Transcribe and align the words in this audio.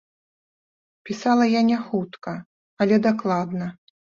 Пісала 1.09 1.45
я 1.49 1.61
няхутка, 1.69 2.35
але 2.81 2.95
дакладна. 3.07 3.73